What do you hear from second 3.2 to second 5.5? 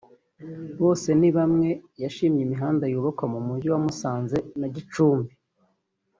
mu mujyi wa Musanze na Gicumbi